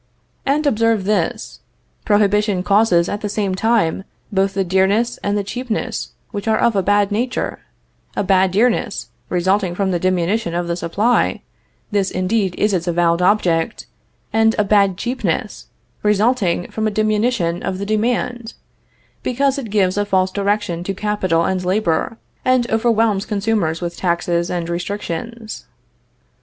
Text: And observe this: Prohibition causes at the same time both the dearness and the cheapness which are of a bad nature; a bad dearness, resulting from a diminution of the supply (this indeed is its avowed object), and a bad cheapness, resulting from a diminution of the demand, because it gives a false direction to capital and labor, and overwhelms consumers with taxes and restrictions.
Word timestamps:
And 0.47 0.65
observe 0.65 1.03
this: 1.05 1.59
Prohibition 2.05 2.63
causes 2.63 3.07
at 3.07 3.21
the 3.21 3.29
same 3.29 3.53
time 3.53 4.03
both 4.31 4.55
the 4.55 4.63
dearness 4.63 5.19
and 5.21 5.37
the 5.37 5.43
cheapness 5.43 6.13
which 6.31 6.47
are 6.47 6.57
of 6.57 6.75
a 6.75 6.81
bad 6.81 7.11
nature; 7.11 7.59
a 8.15 8.23
bad 8.23 8.49
dearness, 8.49 9.09
resulting 9.29 9.75
from 9.75 9.93
a 9.93 9.99
diminution 9.99 10.55
of 10.55 10.67
the 10.67 10.75
supply 10.75 11.43
(this 11.91 12.09
indeed 12.09 12.55
is 12.55 12.73
its 12.73 12.87
avowed 12.87 13.21
object), 13.21 13.85
and 14.33 14.55
a 14.57 14.63
bad 14.63 14.97
cheapness, 14.97 15.67
resulting 16.01 16.71
from 16.71 16.87
a 16.87 16.89
diminution 16.89 17.61
of 17.61 17.77
the 17.77 17.85
demand, 17.85 18.55
because 19.21 19.59
it 19.59 19.69
gives 19.69 19.99
a 19.99 20.03
false 20.03 20.31
direction 20.31 20.83
to 20.83 20.95
capital 20.95 21.45
and 21.45 21.63
labor, 21.63 22.17
and 22.43 22.67
overwhelms 22.71 23.23
consumers 23.23 23.81
with 23.81 23.97
taxes 23.97 24.49
and 24.49 24.67
restrictions. 24.67 25.67